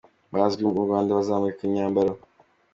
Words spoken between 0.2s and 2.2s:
Bazwi mu Rwanda bazamurika imyambaro.